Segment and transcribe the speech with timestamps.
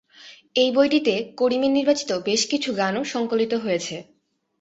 [0.55, 3.95] এ বইটিতে করিমের নির্বাচিত বেশ কিছু গানও সংকলিত হয়েছে।